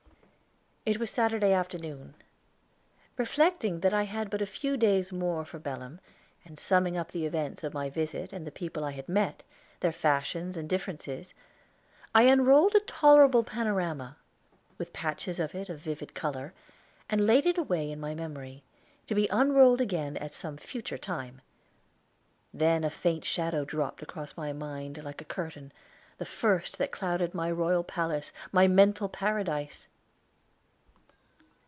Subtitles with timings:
[0.83, 2.15] It was Saturday afternoon.
[3.15, 5.99] Reflecting that I had but a few days more for Belem,
[6.43, 9.43] and summing up the events of my visit and the people I had met,
[9.79, 11.35] their fashions and differences,
[12.15, 14.17] I unrolled a tolerable panorama,
[14.79, 16.51] with patches in it of vivid color,
[17.11, 18.63] and laid it away in my memory,
[19.05, 21.41] to be unrolled again at some future time.
[22.51, 25.71] Then a faint shadow dropped across my mind like a curtain,
[26.17, 29.87] the first that clouded my royal palace, my mental paradise!